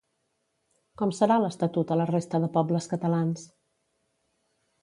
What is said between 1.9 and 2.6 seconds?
a la resta de